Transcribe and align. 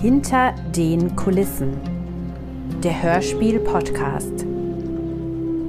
Hinter 0.00 0.52
den 0.76 1.16
Kulissen. 1.16 1.76
Der 2.84 3.02
Hörspiel-Podcast. 3.02 4.44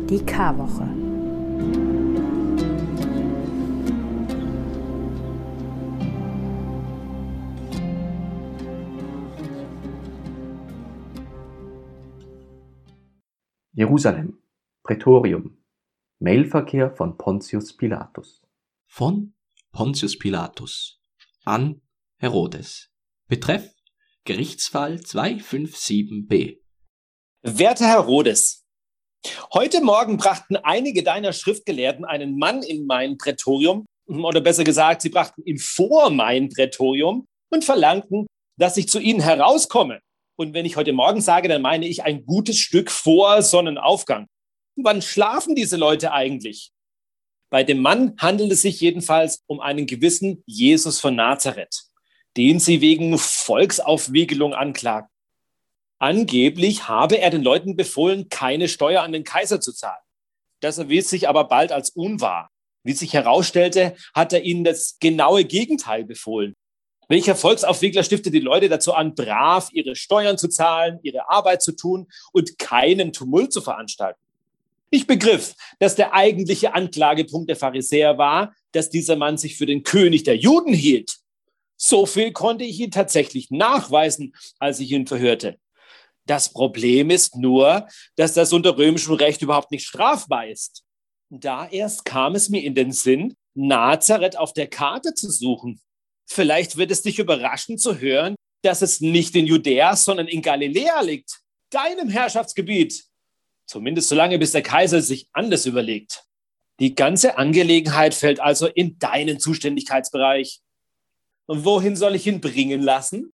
Die 0.08 0.24
K-Woche. 0.24 0.88
Jerusalem, 13.74 14.38
Prätorium, 14.84 15.58
Mailverkehr 16.20 16.92
von 16.92 17.18
Pontius 17.18 17.76
Pilatus. 17.76 18.46
Von 18.86 19.34
Pontius 19.72 20.20
Pilatus 20.20 21.02
an 21.46 21.82
Herodes. 22.18 22.92
Betreff 23.28 23.79
Gerichtsfall 24.30 24.98
257b. 24.98 26.60
Werter 27.42 27.88
Herodes, 27.88 28.64
heute 29.56 29.82
Morgen 29.82 30.18
brachten 30.18 30.56
einige 30.56 31.02
deiner 31.02 31.34
Schriftgelehrten 31.34 32.06
einen 32.06 32.38
Mann 32.38 32.62
in 32.62 32.86
mein 32.86 33.18
Prätorium, 33.18 33.88
oder 34.08 34.40
besser 34.40 34.64
gesagt, 34.64 35.02
sie 35.02 35.10
brachten 35.10 35.42
ihn 35.46 35.58
vor 35.58 36.12
mein 36.12 36.50
Prätorium 36.50 37.26
und 37.52 37.66
verlangten, 37.66 38.28
dass 38.56 38.78
ich 38.78 38.88
zu 38.88 39.00
ihnen 39.00 39.20
herauskomme. 39.20 40.00
Und 40.38 40.54
wenn 40.54 40.68
ich 40.68 40.76
heute 40.76 40.94
Morgen 40.94 41.22
sage, 41.22 41.48
dann 41.48 41.64
meine 41.64 41.88
ich 41.88 42.04
ein 42.04 42.24
gutes 42.24 42.60
Stück 42.60 42.92
vor 42.92 43.42
Sonnenaufgang. 43.42 44.28
Wann 44.76 45.02
schlafen 45.02 45.56
diese 45.56 45.76
Leute 45.76 46.12
eigentlich? 46.12 46.70
Bei 47.52 47.64
dem 47.64 47.80
Mann 47.82 48.14
handelt 48.20 48.52
es 48.52 48.62
sich 48.62 48.80
jedenfalls 48.80 49.42
um 49.48 49.60
einen 49.60 49.88
gewissen 49.88 50.44
Jesus 50.46 51.00
von 51.00 51.16
Nazareth, 51.16 51.89
den 52.40 52.62
sie 52.62 52.80
wegen 52.80 53.18
Volksaufwiegelung 53.18 54.54
anklagen. 54.54 55.10
Angeblich 55.98 56.88
habe 56.88 57.20
er 57.20 57.32
den 57.32 57.44
Leuten 57.44 57.76
befohlen, 57.76 58.30
keine 58.30 58.70
Steuer 58.70 59.04
an 59.04 59.12
den 59.12 59.26
Kaiser 59.26 59.60
zu 59.60 59.74
zahlen. 59.74 60.00
Das 60.62 60.78
erwies 60.78 61.10
sich 61.10 61.28
aber 61.28 61.50
bald 61.50 61.74
als 61.74 61.90
unwahr. 61.90 62.50
Wie 62.82 62.94
sich 62.94 63.12
herausstellte, 63.12 63.98
hat 64.14 64.32
er 64.32 64.44
ihnen 64.44 64.64
das 64.64 64.96
genaue 65.02 65.44
Gegenteil 65.44 66.06
befohlen. 66.06 66.56
Welcher 67.10 67.36
Volksaufwiegler 67.36 68.04
stiftet 68.04 68.34
die 68.34 68.40
Leute 68.40 68.70
dazu 68.70 68.94
an, 68.94 69.16
brav 69.16 69.68
ihre 69.74 69.98
Steuern 69.98 70.38
zu 70.38 70.48
zahlen, 70.48 71.00
ihre 71.04 71.30
Arbeit 71.30 71.62
zu 71.62 71.74
tun 71.74 72.08
und 72.32 72.58
keinen 72.58 73.12
Tumult 73.12 73.52
zu 73.52 73.60
veranstalten? 73.60 74.22
Ich 74.92 75.08
begriff, 75.08 75.56
dass 75.80 75.96
der 75.96 76.14
eigentliche 76.14 76.74
Anklagepunkt 76.74 77.50
der 77.50 77.58
Pharisäer 77.58 78.18
war, 78.18 78.54
dass 78.72 78.90
dieser 78.90 79.18
Mann 79.18 79.38
sich 79.38 79.58
für 79.58 79.66
den 79.66 79.84
König 79.84 80.24
der 80.24 80.38
Juden 80.38 80.74
hielt. 80.74 81.20
So 81.82 82.06
viel 82.06 82.34
konnte 82.34 82.66
ich 82.66 82.80
ihn 82.80 82.92
tatsächlich 82.92 83.52
nachweisen, 83.52 84.36
als 84.60 84.82
ich 84.82 84.92
ihn 84.92 85.08
verhörte. 85.08 85.58
Das 86.26 86.52
Problem 86.52 87.10
ist 87.10 87.38
nur, 87.38 87.88
dass 88.18 88.34
das 88.34 88.52
unter 88.52 88.78
römischem 88.78 89.16
Recht 89.16 89.42
überhaupt 89.42 89.72
nicht 89.72 89.88
strafbar 89.88 90.48
ist. 90.48 90.84
Da 91.30 91.68
erst 91.68 92.04
kam 92.04 92.36
es 92.36 92.50
mir 92.50 92.64
in 92.64 92.76
den 92.76 92.92
Sinn, 92.92 93.36
Nazareth 93.54 94.38
auf 94.38 94.54
der 94.54 94.68
Karte 94.68 95.14
zu 95.14 95.32
suchen. 95.32 95.80
Vielleicht 96.28 96.76
wird 96.76 96.92
es 96.92 97.02
dich 97.02 97.18
überraschen 97.18 97.78
zu 97.78 98.00
hören, 98.00 98.36
dass 98.62 98.82
es 98.82 99.00
nicht 99.00 99.36
in 99.36 99.48
Judäa, 99.48 99.96
sondern 99.96 100.28
in 100.28 100.42
Galiläa 100.42 101.02
liegt, 101.02 101.40
deinem 101.70 102.10
Herrschaftsgebiet. 102.10 103.06
Zumindest 103.66 104.10
solange, 104.10 104.38
bis 104.38 104.52
der 104.52 104.64
Kaiser 104.64 105.02
sich 105.02 105.30
anders 105.32 105.66
überlegt. 105.66 106.26
Die 106.80 106.94
ganze 106.94 107.38
Angelegenheit 107.38 108.14
fällt 108.14 108.40
also 108.40 108.68
in 108.68 109.00
deinen 109.00 109.40
Zuständigkeitsbereich. 109.40 110.60
Und 111.50 111.66
wohin 111.66 111.96
soll 111.96 112.14
ich 112.14 112.28
ihn 112.28 112.42
bringen 112.42 112.82
lassen? 112.82 113.34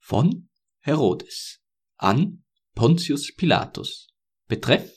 Von 0.00 0.48
Herodes 0.80 1.60
an 1.96 2.44
Pontius 2.74 3.34
Pilatus. 3.34 4.08
Betreff 4.48 4.92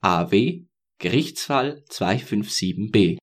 AW 0.00 0.64
Gerichtsfall 0.98 1.84
257b. 1.88 3.18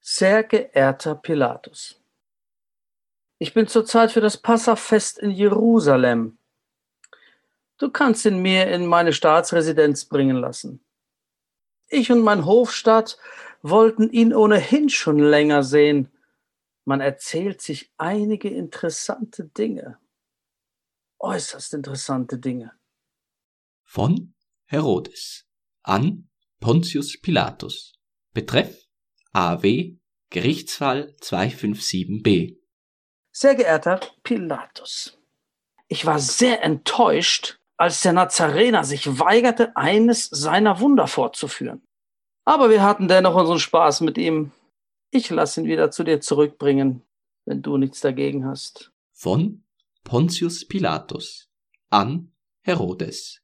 Sehr 0.00 0.42
geehrter 0.44 1.14
Pilatus, 1.14 2.02
ich 3.38 3.54
bin 3.54 3.66
zurzeit 3.66 4.12
für 4.12 4.20
das 4.20 4.36
Passafest 4.36 5.18
in 5.18 5.30
Jerusalem 5.30 6.38
Du 7.78 7.90
kannst 7.90 8.24
ihn 8.24 8.40
mir 8.40 8.68
in 8.68 8.86
meine 8.86 9.12
Staatsresidenz 9.12 10.04
bringen 10.04 10.36
lassen. 10.36 10.84
Ich 11.88 12.12
und 12.12 12.20
mein 12.20 12.44
Hofstaat 12.44 13.18
wollten 13.62 14.10
ihn 14.10 14.32
ohnehin 14.32 14.88
schon 14.88 15.18
länger 15.18 15.62
sehen. 15.62 16.10
Man 16.84 17.00
erzählt 17.00 17.62
sich 17.62 17.92
einige 17.96 18.48
interessante 18.48 19.44
Dinge. 19.44 19.98
Äußerst 21.18 21.74
interessante 21.74 22.38
Dinge. 22.38 22.72
Von 23.82 24.34
Herodes 24.66 25.46
an 25.82 26.28
Pontius 26.60 27.20
Pilatus. 27.20 27.94
Betreff 28.32 28.88
AW 29.32 29.96
Gerichtsfall 30.30 31.14
257b. 31.20 32.56
Sehr 33.30 33.54
geehrter 33.54 34.00
Pilatus, 34.22 35.18
ich 35.88 36.06
war 36.06 36.18
sehr 36.18 36.62
enttäuscht, 36.64 37.58
als 37.76 38.00
der 38.02 38.12
Nazarener 38.12 38.84
sich 38.84 39.18
weigerte, 39.20 39.76
eines 39.76 40.26
seiner 40.26 40.80
Wunder 40.80 41.06
fortzuführen. 41.06 41.86
Aber 42.44 42.70
wir 42.70 42.82
hatten 42.82 43.08
dennoch 43.08 43.34
unseren 43.34 43.58
Spaß 43.58 44.00
mit 44.00 44.18
ihm. 44.18 44.52
Ich 45.16 45.30
lasse 45.30 45.60
ihn 45.60 45.68
wieder 45.68 45.92
zu 45.92 46.02
dir 46.02 46.20
zurückbringen, 46.20 47.04
wenn 47.44 47.62
du 47.62 47.76
nichts 47.76 48.00
dagegen 48.00 48.44
hast. 48.46 48.90
Von 49.12 49.62
Pontius 50.02 50.66
Pilatus 50.66 51.48
an 51.88 52.32
Herodes. 52.62 53.40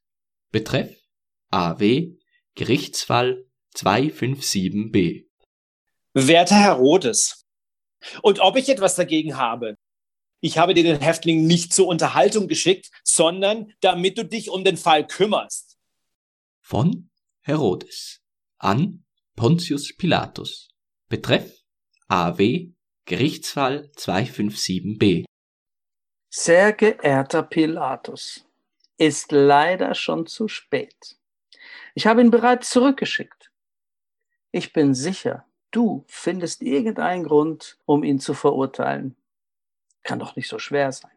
Betreff 0.51 0.93
AW 1.49 2.11
Gerichtsfall 2.55 3.45
257b. 3.73 5.27
Werter 6.11 6.55
Herodes, 6.55 7.45
und 8.21 8.41
ob 8.41 8.57
ich 8.57 8.67
etwas 8.67 8.95
dagegen 8.95 9.37
habe, 9.37 9.75
ich 10.41 10.57
habe 10.57 10.73
dir 10.73 10.83
den 10.83 10.99
Häftling 10.99 11.47
nicht 11.47 11.73
zur 11.73 11.87
Unterhaltung 11.87 12.49
geschickt, 12.49 12.91
sondern 13.05 13.71
damit 13.79 14.17
du 14.17 14.25
dich 14.25 14.49
um 14.49 14.65
den 14.65 14.75
Fall 14.75 15.07
kümmerst. 15.07 15.77
Von 16.59 17.09
Herodes 17.39 18.19
an 18.57 19.05
Pontius 19.37 19.95
Pilatus. 19.95 20.67
Betreff 21.07 21.60
AW 22.13 22.67
Gerichtsfall 23.05 23.89
257b. 23.95 25.23
Sehr 26.29 26.73
geehrter 26.73 27.41
Pilatus, 27.41 28.45
ist 28.97 29.31
leider 29.31 29.95
schon 29.95 30.27
zu 30.27 30.49
spät. 30.49 31.17
Ich 31.95 32.07
habe 32.07 32.19
ihn 32.19 32.29
bereits 32.29 32.69
zurückgeschickt. 32.69 33.53
Ich 34.51 34.73
bin 34.73 34.93
sicher, 34.93 35.45
du 35.71 36.03
findest 36.09 36.61
irgendeinen 36.61 37.23
Grund, 37.23 37.79
um 37.85 38.03
ihn 38.03 38.19
zu 38.19 38.33
verurteilen. 38.33 39.15
Kann 40.03 40.19
doch 40.19 40.35
nicht 40.35 40.49
so 40.49 40.59
schwer 40.59 40.91
sein. 40.91 41.15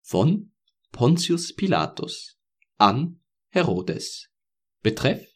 Von 0.00 0.50
Pontius 0.92 1.54
Pilatus 1.54 2.38
an 2.78 3.20
Herodes. 3.50 4.30
Betreff 4.82 5.28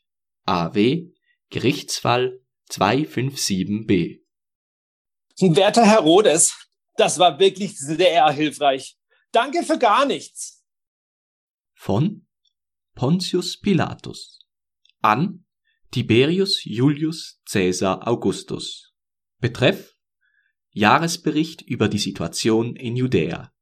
AW 0.46 1.12
Gerichtsfall 1.50 2.40
257b. 2.70 4.23
Werter 5.40 5.84
Herodes, 5.84 6.68
das 6.96 7.18
war 7.18 7.38
wirklich 7.38 7.78
sehr 7.78 8.30
hilfreich. 8.30 8.96
Danke 9.32 9.64
für 9.64 9.78
gar 9.78 10.06
nichts. 10.06 10.64
Von 11.74 12.26
Pontius 12.94 13.60
Pilatus 13.60 14.46
an 15.02 15.44
Tiberius 15.90 16.64
Julius 16.64 17.40
Caesar 17.50 18.06
Augustus. 18.06 18.94
Betreff 19.40 19.94
Jahresbericht 20.70 21.62
über 21.62 21.88
die 21.88 21.98
Situation 21.98 22.74
in 22.76 22.96
Judäa. 22.96 23.52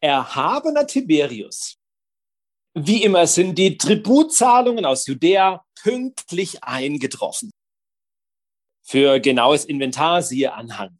Erhabener 0.00 0.86
Tiberius. 0.86 1.76
Wie 2.74 3.02
immer 3.02 3.26
sind 3.26 3.56
die 3.56 3.76
Tributzahlungen 3.78 4.84
aus 4.84 5.06
Judäa 5.06 5.64
pünktlich 5.82 6.62
eingetroffen. 6.62 7.50
Für 8.82 9.20
genaues 9.20 9.64
Inventar 9.64 10.22
siehe 10.22 10.52
Anhang. 10.52 10.98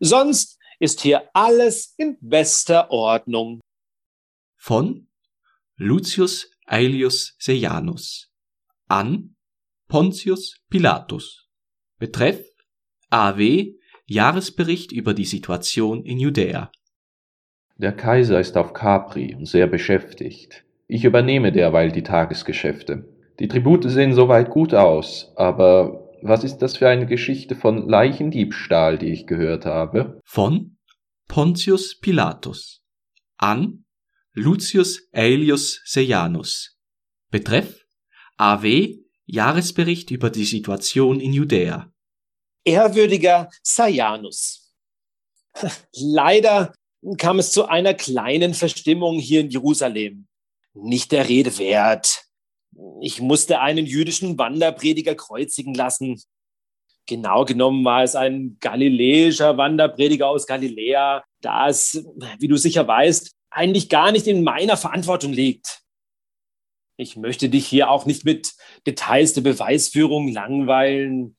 Sonst 0.00 0.58
ist 0.78 1.00
hier 1.00 1.28
alles 1.34 1.94
in 1.96 2.16
bester 2.20 2.90
Ordnung. 2.90 3.60
Von 4.56 5.08
Lucius 5.76 6.50
Aelius 6.66 7.34
Sejanus 7.38 8.30
an 8.88 9.34
Pontius 9.88 10.60
Pilatus. 10.70 11.48
Betreff 11.98 12.44
AW 13.10 13.74
Jahresbericht 14.06 14.92
über 14.92 15.14
die 15.14 15.24
Situation 15.24 16.04
in 16.04 16.18
Judäa. 16.18 16.70
Der 17.76 17.92
Kaiser 17.92 18.40
ist 18.40 18.56
auf 18.56 18.72
Capri 18.72 19.34
und 19.34 19.46
sehr 19.46 19.66
beschäftigt. 19.66 20.64
Ich 20.86 21.04
übernehme 21.04 21.52
derweil 21.52 21.92
die 21.92 22.02
Tagesgeschäfte. 22.02 23.08
Die 23.38 23.48
Tribute 23.48 23.84
sehen 23.90 24.14
soweit 24.14 24.50
gut 24.50 24.74
aus, 24.74 25.32
aber 25.36 26.07
was 26.22 26.44
ist 26.44 26.58
das 26.58 26.76
für 26.76 26.88
eine 26.88 27.06
Geschichte 27.06 27.54
von 27.54 27.88
Leichendiebstahl, 27.88 28.98
die 28.98 29.12
ich 29.12 29.26
gehört 29.26 29.64
habe? 29.64 30.20
Von 30.24 30.78
Pontius 31.28 31.98
Pilatus 31.98 32.82
an 33.36 33.84
Lucius 34.32 35.08
Aelius 35.12 35.80
Seianus. 35.84 36.78
Betreff 37.30 37.84
AW 38.36 38.96
Jahresbericht 39.26 40.10
über 40.10 40.30
die 40.30 40.44
Situation 40.44 41.20
in 41.20 41.34
Judäa. 41.34 41.92
Ehrwürdiger 42.64 43.50
Seianus. 43.62 44.74
Leider 45.92 46.72
kam 47.18 47.38
es 47.38 47.52
zu 47.52 47.66
einer 47.66 47.94
kleinen 47.94 48.54
Verstimmung 48.54 49.18
hier 49.18 49.40
in 49.42 49.50
Jerusalem. 49.50 50.28
Nicht 50.72 51.12
der 51.12 51.28
Rede 51.28 51.58
wert. 51.58 52.27
Ich 53.00 53.20
musste 53.20 53.60
einen 53.60 53.86
jüdischen 53.86 54.38
Wanderprediger 54.38 55.14
kreuzigen 55.14 55.74
lassen. 55.74 56.20
Genau 57.06 57.44
genommen 57.44 57.84
war 57.84 58.02
es 58.02 58.14
ein 58.14 58.58
galiläischer 58.60 59.56
Wanderprediger 59.56 60.28
aus 60.28 60.46
Galiläa, 60.46 61.24
da 61.40 61.68
es, 61.68 62.04
wie 62.38 62.48
du 62.48 62.56
sicher 62.56 62.86
weißt, 62.86 63.34
eigentlich 63.50 63.88
gar 63.88 64.12
nicht 64.12 64.26
in 64.26 64.44
meiner 64.44 64.76
Verantwortung 64.76 65.32
liegt. 65.32 65.82
Ich 66.96 67.16
möchte 67.16 67.48
dich 67.48 67.66
hier 67.66 67.90
auch 67.90 68.06
nicht 68.06 68.24
mit 68.24 68.54
Details 68.86 69.32
der 69.32 69.40
Beweisführung 69.40 70.28
langweilen. 70.28 71.36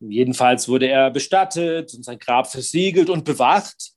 Jedenfalls 0.00 0.68
wurde 0.68 0.88
er 0.88 1.10
bestattet 1.10 1.92
und 1.94 2.04
sein 2.04 2.18
Grab 2.18 2.50
versiegelt 2.50 3.10
und 3.10 3.24
bewacht. 3.24 3.92